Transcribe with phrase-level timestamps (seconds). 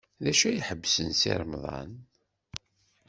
[0.23, 1.91] D acu ay iḥebsen Si Remḍan?